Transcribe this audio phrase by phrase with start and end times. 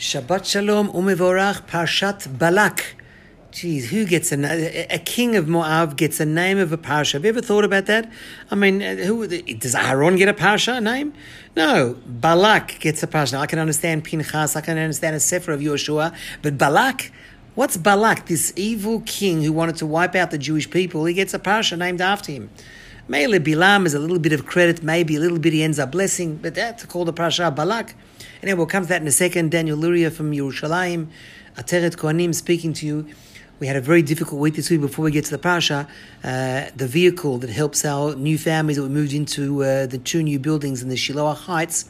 [0.00, 2.96] Shabbat Shalom Umevorach Parshat Balak.
[3.50, 7.12] Geez, who gets a, a king of Moab gets a name of a parsha?
[7.12, 8.10] Have you ever thought about that?
[8.50, 11.12] I mean, uh, who does Aaron get a parsha name?
[11.54, 13.34] No, Balak gets a parsha.
[13.34, 17.12] Now, I can understand Pinchas, I can understand a sefer of Yoshua, but Balak,
[17.54, 18.24] what's Balak?
[18.24, 21.04] This evil king who wanted to wipe out the Jewish people.
[21.04, 22.48] He gets a parsha named after him.
[23.08, 25.92] Mele Bilam is a little bit of credit, maybe a little bit he ends up
[25.92, 27.94] blessing, but that's called the parsha Balak.
[28.42, 29.50] Anyway, we'll come to that in a second.
[29.50, 31.08] Daniel Luria from Yerushalayim,
[31.56, 33.08] Ateret Kohanim speaking to you.
[33.60, 35.86] We had a very difficult week this week before we get to the Parsha.
[36.24, 40.22] Uh, the vehicle that helps our new families that we moved into uh, the two
[40.22, 41.84] new buildings in the Shiloah Heights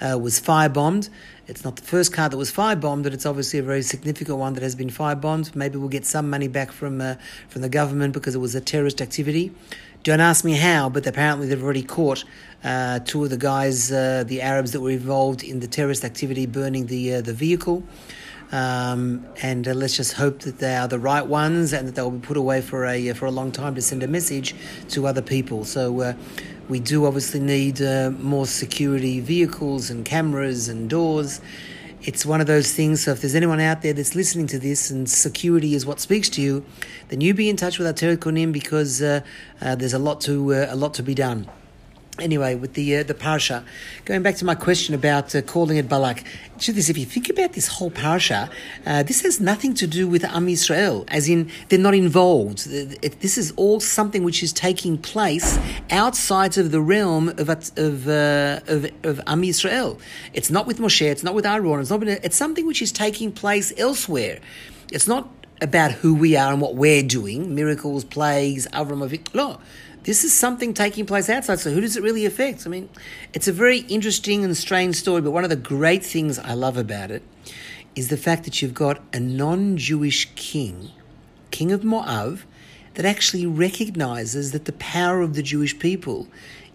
[0.00, 1.10] uh, was firebombed.
[1.46, 4.54] It's not the first car that was firebombed, but it's obviously a very significant one
[4.54, 5.54] that has been firebombed.
[5.54, 7.14] Maybe we'll get some money back from uh,
[7.48, 9.52] from the government because it was a terrorist activity.
[10.02, 12.24] Don't ask me how, but apparently they've already caught
[12.64, 16.46] uh, two of the guys, uh, the Arabs that were involved in the terrorist activity,
[16.46, 17.84] burning the the vehicle.
[18.52, 22.02] Um, and uh, let's just hope that they are the right ones and that they
[22.02, 24.54] will be put away for a uh, for a long time to send a message
[24.90, 25.64] to other people.
[25.64, 26.14] So uh,
[26.68, 31.40] we do obviously need uh, more security vehicles and cameras and doors.
[32.02, 33.04] It's one of those things.
[33.04, 36.28] So if there's anyone out there that's listening to this and security is what speaks
[36.30, 36.64] to you,
[37.08, 39.20] then you be in touch with Ateret Kohanim because uh,
[39.62, 41.48] uh, there's a lot to a lot to be done
[42.18, 43.64] anyway, with the uh, the parsha,
[44.04, 46.24] going back to my question about uh, calling it Balak,
[46.58, 48.50] this, if you think about this whole parsha,
[48.86, 52.68] uh, this has nothing to do with Am Yisrael, as in they're not involved.
[52.68, 55.58] This is all something which is taking place
[55.90, 59.98] outside of the realm of of uh, of, of Am Yisrael.
[60.34, 62.02] It's not with Moshe, it's not with Aaron, it's not.
[62.02, 64.38] It's something which is taking place elsewhere.
[64.92, 65.28] It's not
[65.62, 69.00] about who we are and what we're doing, miracles, plagues, Avram.
[69.34, 69.58] No,
[70.04, 71.60] this is something taking place outside.
[71.60, 72.66] So who does it really affect?
[72.66, 72.88] I mean,
[73.32, 76.76] it's a very interesting and strange story, but one of the great things I love
[76.76, 77.22] about it
[77.94, 80.90] is the fact that you've got a non-Jewish king,
[81.50, 82.40] king of Moab,
[82.94, 86.28] that actually recognizes that the power of the Jewish people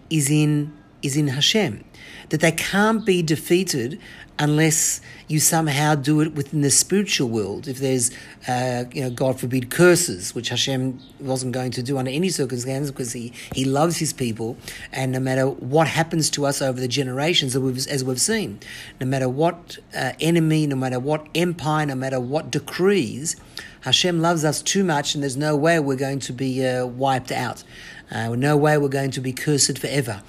[0.10, 1.84] is in is in Hashem.
[2.30, 4.00] That they can't be defeated
[4.40, 7.68] unless you somehow do it within the spiritual world.
[7.68, 8.12] If there's,
[8.48, 12.92] uh, you know, God forbid, curses, which Hashem wasn't going to do under any circumstances
[12.92, 14.58] because he, he loves his people.
[14.92, 18.60] And no matter what happens to us over the generations, as we've, as we've seen,
[19.02, 23.36] no matter what uh, enemy, no matter what empire, no matter what decrees,
[23.82, 27.32] Hashem loves us too much, and there's no way we're going to be uh, wiped
[27.32, 27.64] out.
[28.12, 30.22] Uh, no way we're going to be cursed forever.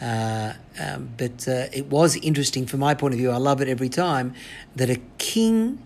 [0.00, 3.30] Uh, um, but uh, it was interesting from my point of view.
[3.30, 4.34] I love it every time
[4.74, 5.80] that a king,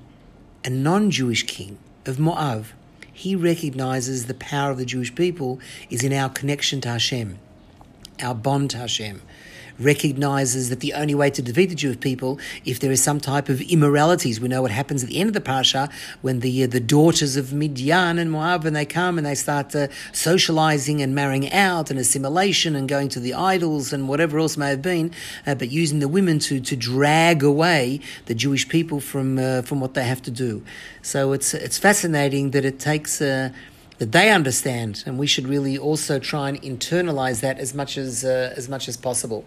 [0.64, 2.66] a non-Jewish king of Moab,
[3.12, 5.60] he recognizes the power of the Jewish people
[5.90, 7.38] is in our connection to Hashem,
[8.22, 9.20] our bond to Hashem
[9.78, 13.48] recognizes that the only way to defeat the Jewish people, if there is some type
[13.48, 15.90] of immoralities, we know what happens at the end of the parsha
[16.20, 19.74] when the uh, the daughters of Midian and Moab and they come and they start
[19.74, 24.56] uh, socializing and marrying out and assimilation and going to the idols and whatever else
[24.56, 25.12] may have been,
[25.46, 29.80] uh, but using the women to to drag away the Jewish people from uh, from
[29.80, 30.62] what they have to do.
[31.02, 33.22] So it's it's fascinating that it takes.
[33.98, 38.24] That they understand, and we should really also try and internalize that as much as
[38.24, 39.44] uh, as much as possible.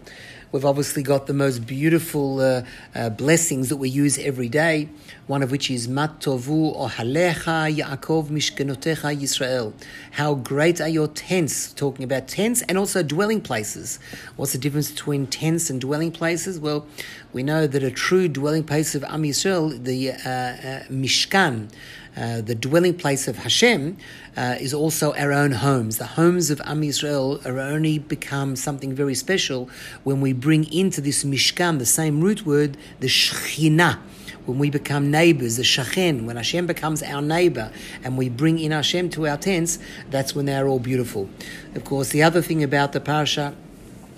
[0.52, 2.64] We've obviously got the most beautiful uh,
[2.94, 4.90] uh, blessings that we use every day.
[5.26, 9.72] One of which is Matovu Ohalecha Yaakov Mishkenotecha Yisrael.
[10.10, 11.72] How great are your tents?
[11.72, 13.98] Talking about tents and also dwelling places.
[14.36, 16.60] What's the difference between tents and dwelling places?
[16.60, 16.86] Well,
[17.32, 21.70] we know that a true dwelling place of Am Yisrael, the uh, uh, Mishkan.
[22.16, 23.96] Uh, the dwelling place of Hashem
[24.36, 25.98] uh, is also our own homes.
[25.98, 29.70] The homes of Am Yisrael are only become something very special
[30.04, 33.98] when we bring into this Mishkan the same root word, the Shekhinah
[34.46, 37.70] when we become neighbors, the shachen, when Hashem becomes our neighbor
[38.02, 39.78] and we bring in Hashem to our tents,
[40.10, 41.28] that's when they're all beautiful.
[41.74, 43.54] Of course, the other thing about the parasha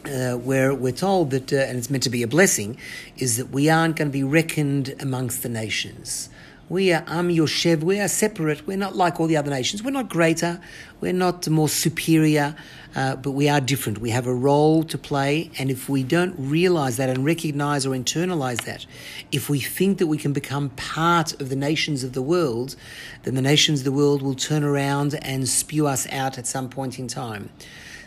[0.07, 2.79] uh, where we're told that, uh, and it's meant to be a blessing,
[3.17, 6.29] is that we aren't going to be reckoned amongst the nations.
[6.71, 9.83] We are Am Yoshev, we are separate, we're not like all the other nations.
[9.83, 10.63] We're not greater,
[10.99, 12.57] we're not more superior,
[12.97, 13.99] uh, but we are different.
[13.99, 17.91] We have a role to play, and if we don't realize that and recognize or
[17.91, 18.87] internalize that,
[19.31, 22.77] if we think that we can become part of the nations of the world,
[23.25, 26.71] then the nations of the world will turn around and spew us out at some
[26.71, 27.51] point in time.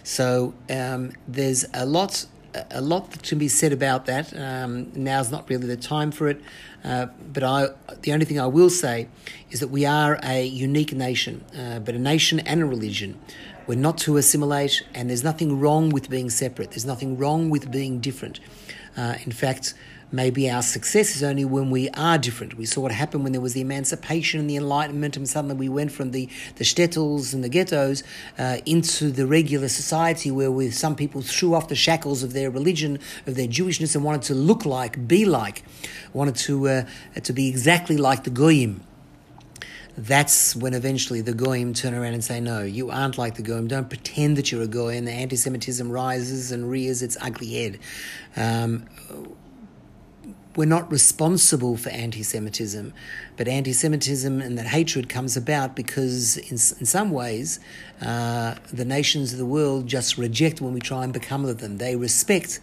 [0.02, 2.26] So um, there's a lot
[2.72, 4.36] a lot to be said about that.
[4.38, 6.42] Um, now's not really the time for it.
[6.84, 7.68] Uh, but I,
[8.02, 9.08] the only thing I will say
[9.52, 13.20] is that we are a unique nation, uh, but a nation and a religion.
[13.66, 16.72] We're not to assimilate, and there's nothing wrong with being separate.
[16.72, 18.40] There's nothing wrong with being different.
[18.96, 19.74] Uh, in fact,
[20.12, 22.58] Maybe our success is only when we are different.
[22.58, 25.68] We saw what happened when there was the emancipation and the enlightenment, and suddenly we
[25.68, 28.04] went from the, the shtetls and the ghettos
[28.40, 32.50] uh, into the regular society where we, some people threw off the shackles of their
[32.50, 35.64] religion, of their Jewishness, and wanted to look like, be like,
[36.14, 36.84] wanted to, uh,
[37.24, 38.82] to be exactly like the Goyim
[40.00, 43.68] that's when eventually the goyim turn around and say, "No, you aren't like the goyim.
[43.68, 47.80] Don't pretend that you're a goyim." The anti-Semitism rises and rears its ugly head.
[48.36, 48.86] Um,
[50.58, 52.92] we're not responsible for anti-Semitism,
[53.38, 57.60] but anti-Semitism and that hatred comes about because, in, in some ways,
[58.02, 61.78] uh, the nations of the world just reject when we try and become of them.
[61.78, 62.60] They respect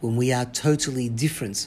[0.00, 1.66] when we are totally different,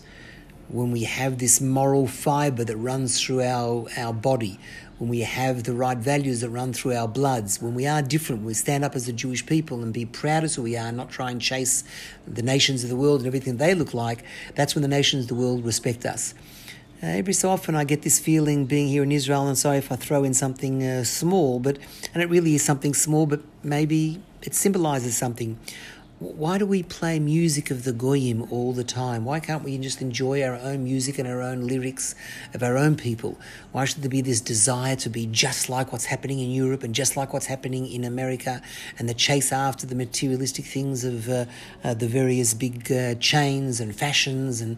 [0.70, 4.58] when we have this moral fiber that runs through our, our body,
[4.98, 8.44] when we have the right values that run through our bloods, when we are different,
[8.44, 11.10] we stand up as a Jewish people and be proud as who we are, not
[11.10, 11.84] try and chase
[12.26, 14.24] the nations of the world and everything they look like,
[14.56, 16.34] that's when the nations of the world respect us.
[17.04, 19.92] Uh, every so often I get this feeling being here in Israel, and sorry if
[19.92, 21.78] I throw in something uh, small, but
[22.14, 25.60] and it really is something small, but maybe it symbolizes something
[26.34, 29.26] why do we play music of the goyim all the time?
[29.26, 32.16] Why can't we just enjoy our own music and our own lyrics
[32.54, 33.38] of our own people?
[33.72, 36.96] Why should there be this desire to be just like what's happening in Europe and
[36.96, 38.62] just like what's happening in America
[38.98, 41.46] and the chase after the materialistic things of uh,
[41.84, 44.62] uh, the various big uh, chains and fashions?
[44.62, 44.78] And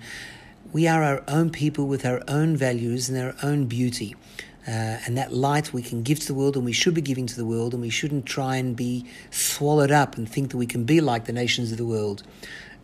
[0.73, 4.15] we are our own people with our own values and our own beauty.
[4.67, 7.25] Uh, and that light we can give to the world and we should be giving
[7.25, 10.65] to the world, and we shouldn't try and be swallowed up and think that we
[10.65, 12.23] can be like the nations of the world.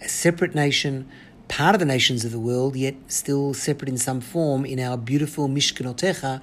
[0.01, 1.09] A separate nation,
[1.49, 4.97] part of the nations of the world, yet still separate in some form in our
[4.97, 6.41] beautiful Mishkanotecha,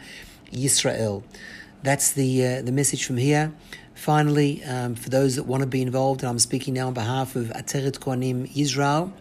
[0.53, 1.23] Yisrael.
[1.83, 3.53] That's the, uh, the message from here.
[3.95, 7.37] Finally, um, for those that want to be involved, and I'm speaking now on behalf
[7.37, 9.13] of Ateret Kohanim Israel,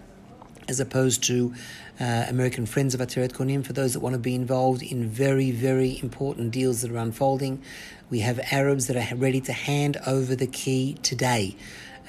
[0.69, 1.53] as opposed to
[1.99, 5.51] uh, American Friends of Ateret Kohanim, for those that want to be involved in very,
[5.51, 7.61] very important deals that are unfolding.
[8.09, 11.55] We have Arabs that are ready to hand over the key today.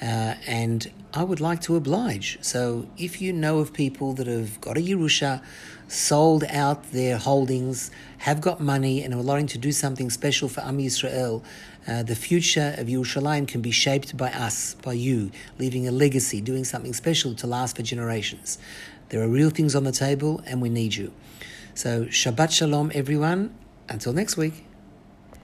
[0.01, 2.37] Uh, and I would like to oblige.
[2.41, 5.43] So if you know of people that have got a Yerusha,
[5.87, 10.61] sold out their holdings, have got money, and are wanting to do something special for
[10.61, 11.43] Am Yisrael,
[11.87, 16.41] uh, the future of Yerushalayim can be shaped by us, by you, leaving a legacy,
[16.41, 18.57] doing something special to last for generations.
[19.09, 21.11] There are real things on the table, and we need you.
[21.73, 23.55] So, Shabbat Shalom, everyone.
[23.89, 24.70] Until next week.